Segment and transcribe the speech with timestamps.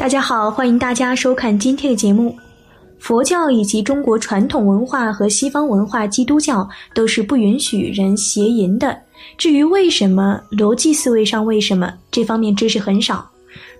[0.00, 2.34] 大家好，欢迎大家收看今天的节目。
[2.98, 8.98] 佛教以及中国传统文化和西方文化基督教都是不允许人邪淫的。
[9.36, 13.30] 至于为什么，逻辑思维上为什么这方面知识很少。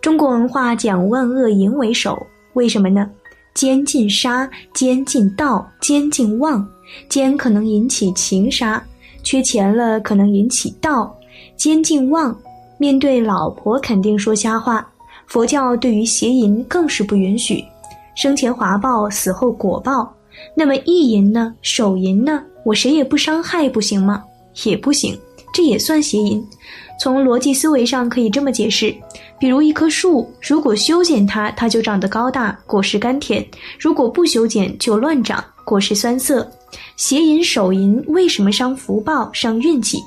[0.02, 2.14] 中国文化讲万恶淫为首，
[2.52, 3.08] 为什么呢？
[3.54, 6.68] 奸禁杀，奸禁盗，奸禁妄。
[7.08, 8.84] 奸可能引起情杀，
[9.22, 11.18] 缺钱了可能引起盗。
[11.56, 12.38] 奸禁妄，
[12.76, 14.86] 面对老婆肯定说瞎话。
[15.30, 17.64] 佛教对于邪淫更是不允许，
[18.16, 20.12] 生前华报，死后果报。
[20.56, 21.54] 那么意淫呢？
[21.62, 22.42] 手淫呢？
[22.64, 24.24] 我谁也不伤害，不行吗？
[24.64, 25.16] 也不行，
[25.54, 26.44] 这也算邪淫。
[26.98, 28.92] 从逻辑思维上可以这么解释：
[29.38, 33.40] 比如一棵树，如果修剪它，它就长得高大，果实甘甜；
[33.78, 36.44] 如果不修剪，就乱长，果实酸涩。
[36.96, 39.98] 邪淫、手淫为什么伤福报、伤运气？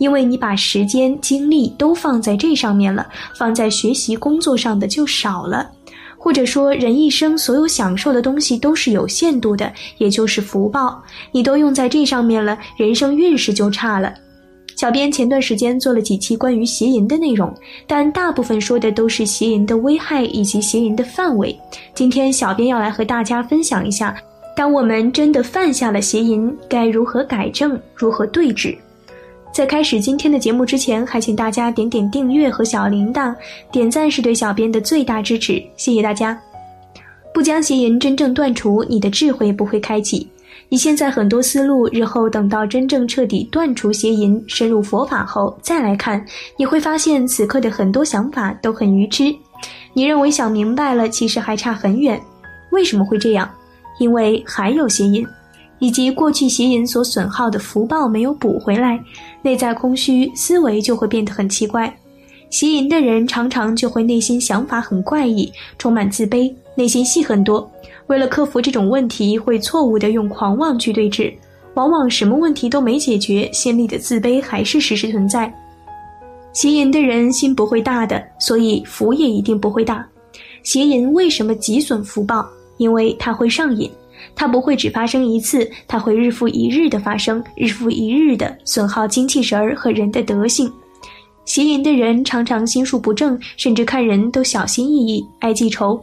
[0.00, 5.70] 因为你把时间精力都放在这上面了，放在学习工作上的就少了，
[6.16, 11.02] 或者说人一生所有享受的东西都是有限度的，也就是福报，
[11.32, 14.10] 你都用在这上面了，人生运势就差了。
[14.74, 17.54] 小编前段时间做了几期关于邪淫的内容，
[17.86, 21.54] 但大部分说的都是邪淫的危害以及邪淫的范围。
[21.94, 24.16] 今天小编要来和大家分享一下，
[24.56, 28.74] 当我们真的犯下了邪淫，该如何改正，如何对治。
[29.52, 33.34] 在开始今天的节目之前，还请大家点点订阅和小铃铛，
[33.72, 36.40] 点赞是对小编的最大支持，谢谢大家。
[37.34, 40.26] 不将邪淫真正断除，你的智慧不会开启。
[40.68, 46.24] 你现在很多思路，日后等到真正彻底断除邪淫，深入佛法后再来看，
[46.56, 49.34] 你会发现此刻的很多想法都很愚痴。
[49.92, 52.20] 你认为想明白了，其实还差很远。
[52.70, 53.50] 为什么会这样？
[53.98, 55.26] 因为还有邪淫。
[55.80, 59.02] 以及过去邪淫所损耗的福报没有补回来，
[59.42, 61.92] 内在空虚，思维就会变得很奇怪。
[62.48, 67.68] 邪淫的人常常就会内心想法很怪异，充满自卑，内心戏很多。
[68.06, 71.32] 为了克服这种问题，会错误的用狂妄去对峙，
[71.74, 75.52] 往往什么问题都没解决，心里的自卑还是时时存在。
[76.52, 80.04] 邪淫的人心不会大的，所以福也一定不会大。
[80.64, 82.44] 邪淫为什么极损福报？
[82.76, 83.88] 因为它会上瘾。
[84.34, 90.72] 它不会只发生一次，它会日复一日的发生，日复一日的损耗精气神儿和人的德性。
[91.44, 96.00] 邪淫的人常常心术不正，甚至看人都小心翼翼，爱记仇。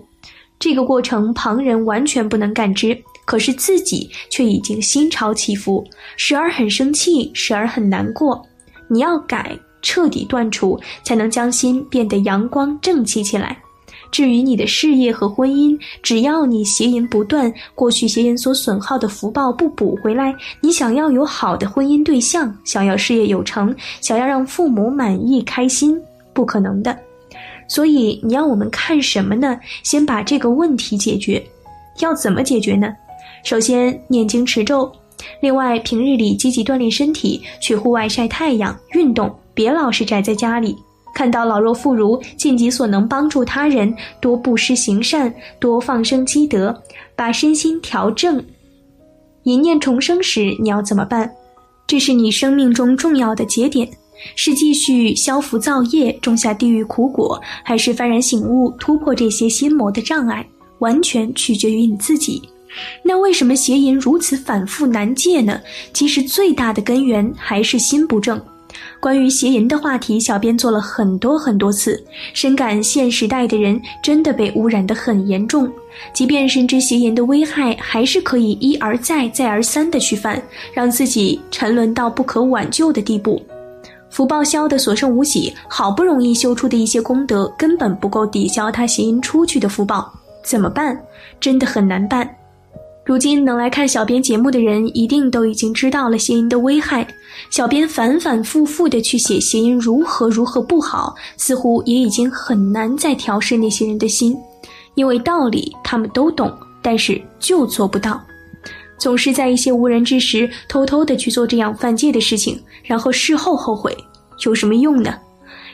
[0.60, 5.86] 这个过程旁人完全不能感知，可是自己却已经心潮起伏，
[6.18, 8.44] 时而很生气，时而很难过。
[8.90, 13.58] 你要改，彻底断除，才能将心变得阳光正气起来。
[14.12, 26.00] 至于你的事业和婚姻，只要你邪淫不断，过去邪淫所损耗的福报不补回来，你想要有好的婚姻对象，想要事业有成，想要让父母满意开心，
[26.34, 26.98] 不可能的。
[27.68, 29.60] 所以你要我们看什么呢？
[29.84, 31.44] 先把这个问题解决。
[32.00, 32.94] 要怎么解决呢？
[33.44, 34.92] 首先念经持咒，
[35.42, 40.76] 另外平日里积极锻炼身体，去户外晒太阳、运动，别老是宅在家里。
[41.18, 43.92] 看到老弱妇孺，尽己所能帮助他人，
[44.22, 46.80] 多布施行善，多放生积德，
[47.16, 48.46] 把身心调正。
[49.42, 51.28] 一念重生时，你要怎么办？
[51.88, 53.90] 这是你生命中重要的节点，
[54.36, 60.48] 是继续消福造业，种下地狱苦果，还是幡然醒悟，突破这些心魔的障碍？
[60.78, 62.40] 完全取决于你自己。
[63.02, 65.60] 那为什么邪淫如此反复难戒呢？
[65.94, 68.40] 其实最大的根源还是心不正。
[69.00, 72.04] 关于邪淫的话题，小编做了很多很多次，
[72.34, 75.72] 深感现时代的人真的被污染得很严重。
[76.14, 80.42] 即便深知邪淫的危害，还是可以一而再、再而三的去犯，
[80.74, 83.42] 让自己沉沦到不可挽救的地步。
[84.10, 90.12] 福报消得所剩无几，好不容易修出的一些功德，根本不够抵消他邪淫出去的福报，
[90.44, 91.00] 怎么办？
[91.40, 92.28] 真的很难办。
[93.08, 97.08] 如今能来看小编节目的人，一定都已经知道了邪淫的危害。
[97.50, 104.38] 小编反反复复的去写邪淫如何如何不好，似乎也已经很难再调试那些人的心，
[104.96, 108.22] 因为道理他们都懂，但是就做不到，
[108.98, 113.96] 总是在一些无人之时偷偷的去做这样犯戒的事情，然后事后后悔，
[114.46, 115.18] 有什么用呢？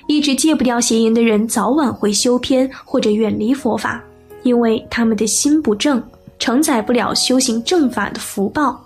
[0.05, 3.99] 一直戒不掉邪淫的人，早晚会修偏或者远离佛法，
[4.43, 5.99] 因为他们的心不正。
[6.43, 8.77] 承载不了修行正法的福报，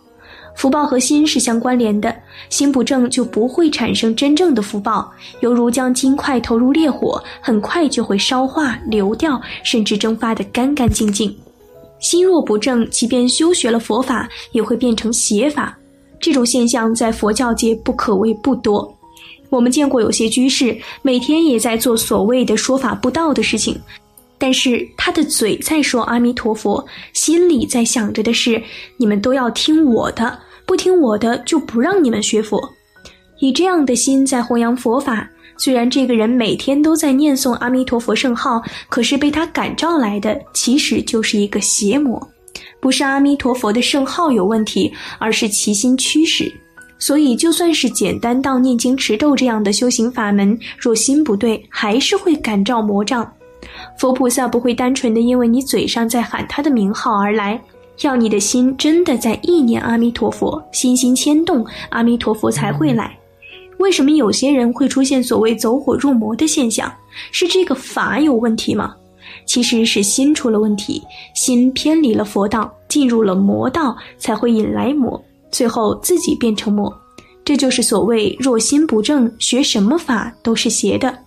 [0.56, 2.16] 福报和心是相关联的，
[2.52, 5.12] 心不正就不会产生真正的福报。
[5.40, 11.36] 犹如将金块投入烈火，很快就会烧化流掉，甚至蒸发得干干净净。
[12.00, 15.76] 心若不正，即便修学了佛法，也会变成邪法。
[16.20, 18.88] 这种现象在佛教界不可谓不多。
[19.50, 23.76] 我们见过有些居士，每天也在做所谓的说法不道的事情。
[24.38, 28.62] 但是他的嘴在说阿弥陀佛，心里在想着的是
[28.98, 32.62] 你们都要听我的，不听我的就不让你们学佛。
[33.40, 42.20] 以这样的心在弘扬佛法，虽然这个人每天都在念诵阿弥陀佛圣号，可是被他感召来的其实就是一个邪魔，
[42.80, 46.52] 不是阿弥陀佛的圣号有问题，而是其心驱使。
[47.00, 53.32] 所以，就算是简单到念经持咒这样的修行法门，若心不对，还是会感召魔障。
[53.98, 57.62] 佛菩萨不会单纯的因为你嘴上在喊他的名号而来，
[58.02, 63.18] 要你的心真的在意念阿弥陀佛，心心牵动阿弥陀佛才会来。
[63.80, 66.92] 为什么有些人会出现所谓走火入魔的现象？
[67.32, 68.96] 是这个法有问题吗？
[69.46, 71.02] 其实是心出了问题，
[71.36, 75.22] 心偏离了佛道，进入了魔道，才会引来魔，
[75.52, 76.92] 最后自己变成魔。
[77.46, 81.18] 这就是所谓若心不正，学什么法都是邪的。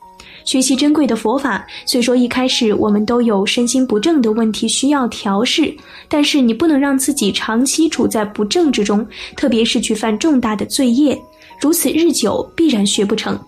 [0.44, 5.72] 学习珍贵的佛法，虽说一开始我们都有身心不正的问题需要调试，
[6.08, 9.06] 但是你不能让自己长期处在不正之中，
[9.36, 11.20] 特别是去犯重大的罪业，
[11.60, 13.38] 如此日久必然学不成。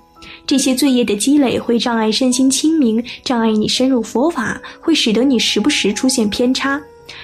[0.47, 6.81] 这些罪业的积累会障碍身心清明，障碍你深入佛法，会使得你时不时出现偏差。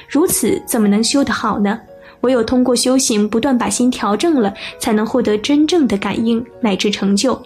[0.09, 1.79] 如此怎么能修得好呢？
[2.23, 7.41] 唯有通过修行，不断把心调正了，才能获得真正的感应乃至成就。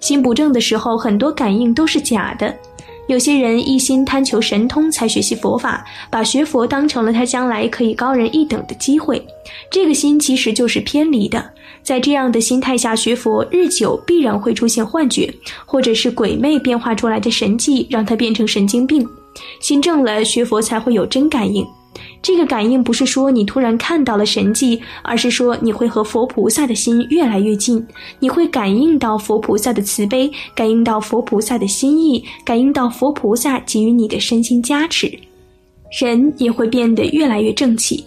[0.00, 2.54] 心不正的时候，很多感应都是假的。
[3.08, 9.24] 有些人一心贪求神通才学习佛法，把学佛当成了他将来可以高人一等的机会。
[9.70, 11.48] 这个心其实就是偏离的。
[11.84, 15.32] 在这样的心态下学佛，日久必然会出现幻觉，
[15.64, 19.06] 或者是鬼魅变化出来的神迹，让他变成神经病。
[19.60, 21.64] 心正了，学佛才会有真感应。
[22.26, 27.86] 这个感应不是说你突然看到了神迹，而是说你会和佛菩萨的心越来越近，
[28.18, 35.16] 你会感应到佛菩萨的慈悲，感应到佛菩萨的心意，感应到佛菩萨给予你的身心加持，
[36.00, 38.04] 人也会变得越来越正气。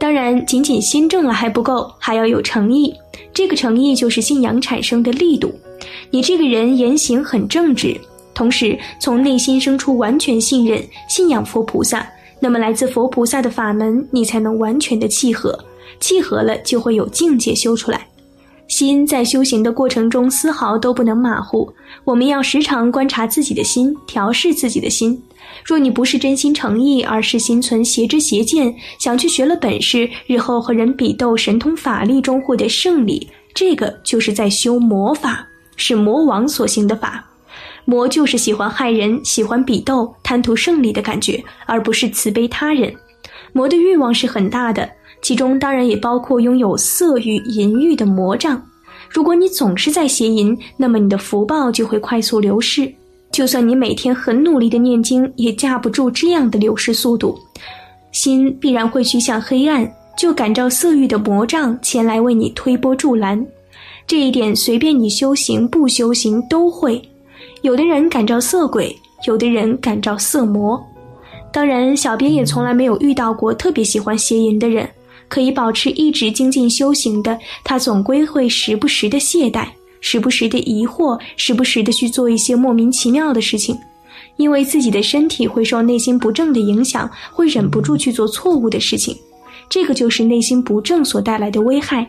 [0.00, 2.92] 当然，仅仅心正了还不够，还要有诚意。
[3.32, 5.54] 这个诚意就是信仰产生的力度。
[6.10, 7.96] 你这个人言行很正直，
[8.34, 12.04] 同时从内心生出完全信任、信仰佛菩萨。
[12.40, 15.58] 那么，来自佛菩萨的法门，你才能完全的契合，
[16.00, 18.06] 契合了就会有境界修出来。
[18.66, 21.70] 心在修行的过程中丝毫都不能马虎，
[22.02, 25.22] 我们要时常观察自己的心，调试自己的心。
[25.64, 35.46] 若你不是真心诚意，而是心存邪知邪见，想去学了本事，日后和人比斗，神通法力中获得胜利，这个就是在修魔法，
[35.76, 37.24] 是魔王所行的法。
[37.84, 42.94] 魔就是喜欢害人，喜欢比斗，贪图胜利的感觉，而不是慈悲他人。
[43.52, 44.90] 魔的欲望是很大的，
[45.22, 48.60] 其中当然也包括拥有色欲、淫欲的魔障。
[49.10, 52.92] 如果你总是在邪淫，那么你的福报就会快速流逝。
[53.30, 57.38] 就算你每天很努力的念经，也架不住这样的流逝速度。
[58.12, 63.44] 心必然会趋向黑暗，就感召色欲的魔障前来为你推波助澜。
[64.06, 67.00] 这一点，随便你修行不修行都会。
[67.64, 68.94] 有的人感召色鬼，
[69.26, 70.78] 有的人感召色魔。
[71.50, 74.86] 当然，小编也从来没有遇到过特别喜欢邪淫的人。
[75.30, 79.66] 可以保持一直精进修行的，他总归会时不时的懈怠，
[80.02, 83.74] 时不时的疑惑，时不时的去做一些莫名其妙的事情，
[84.36, 89.16] 因为自己的身体会受内心不正的影响，会忍不住去做错误的事情。
[89.70, 92.06] 这个就是内心不正所带来的危害。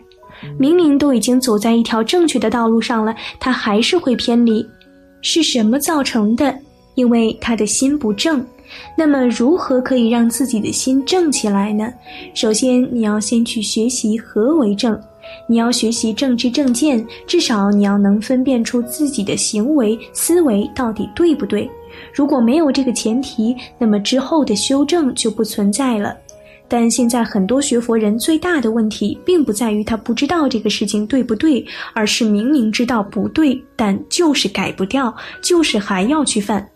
[0.60, 4.68] 明明都已经走在一条正确的道路上了，他还是会偏离。
[5.26, 6.56] 是什么造成的？
[6.94, 8.46] 因为他的心不正。
[8.96, 11.92] 那么，如何可以让自己的心正起来呢？
[12.36, 15.00] 首先，你要先去学习何为正，
[15.50, 21.68] 你要学习正知正见，至少你要能分辨出自己的行为思维到底对不对。
[22.14, 26.16] 如果没有这个前提，那么之后的修正就不存在了。
[26.68, 36.68] 但现在很多学佛人最大的问题，并不在于他不知道这个事情对不对，而是明明知道不对，但就是改不掉，就是还要去犯。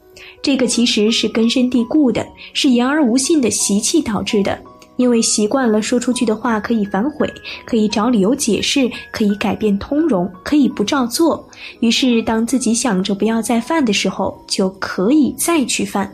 [0.41, 4.57] 这个其实是根深蒂固的，是言而无信的习气导致的。
[4.97, 7.31] 因为习惯了说出去的话可以反悔，
[7.65, 11.49] 可以找理由解释，可以改变通融，可以不照做。
[11.79, 16.11] 于是，当自己想着不要再犯的时候，就可以再去犯。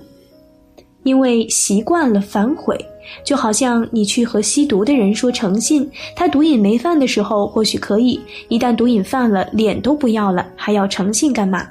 [1.01, 2.77] 因为习惯了反悔，
[3.24, 8.20] 就好像你去和吸毒的人说诚信，他毒瘾没犯的时候或许可以，
[8.50, 11.68] 一旦毒瘾犯了，脸都不要了，还要诚信干嘛？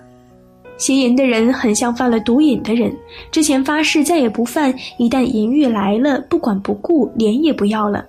[0.77, 2.93] 邪淫的人很像犯了毒瘾的人，
[3.31, 8.05] 之前发誓再也不犯，一旦淫欲来了，不管不顾，脸也不要了。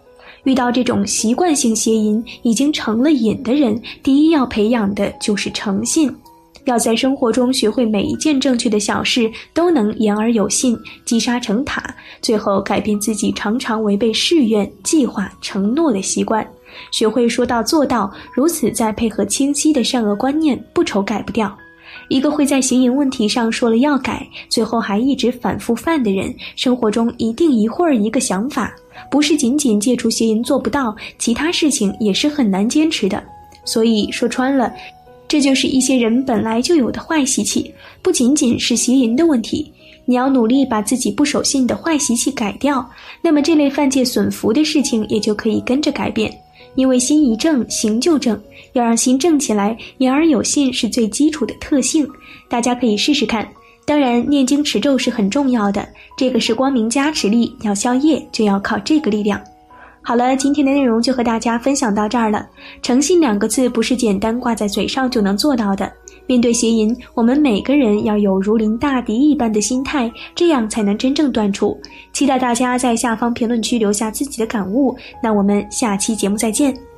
[0.45, 6.11] 遇到这种习惯性邪淫已经成了瘾的人，第一要培养的就是诚信。
[6.65, 11.83] 要在生活中学会每一件正确的小事都能言而有信，积沙成塔，
[12.21, 16.45] 最后改变自己常常违背誓愿、计划、承诺的习惯，
[16.91, 21.55] 学会说到做到，如此再配合清晰的善恶观念，不愁改不掉。
[22.09, 28.73] 一个会在邪淫问题上说了要改，最后还一直反复犯的人，生活中一定一会儿一个想法，
[29.09, 33.23] 不是仅仅戒除邪淫做不到，其他事情也是很难坚持的。
[33.63, 34.71] 所以说穿了，
[35.27, 39.71] 这就是一些人本来就有的坏习气，不仅仅是邪淫的问题。
[40.05, 42.87] 你要努力把自己不守信的坏习气改掉，
[43.21, 46.31] 那么这类犯戒损福的事情也就可以跟着改变。
[46.75, 48.39] 因为心一正，行就正。
[48.73, 52.07] 要让心正起来，言而有信是最基础的特性。
[52.49, 53.47] 大家可以试试看。
[53.85, 59.41] 当然，念经持咒是很重要的，这个是光明加持力，要消业就要靠这个力量。
[60.07, 62.47] 好了，今天的内容就和大家分享到这儿了。
[62.83, 65.91] 诚信两个字不是简单挂在嘴上就能做到的。
[66.27, 71.75] 面对邪淫，我们每个人要有如临大敌一般的心态，这样才能真正断除。
[72.13, 74.95] 期待大家在下方评论区留下自己的感悟。
[75.23, 76.94] 那我们下期节目再见。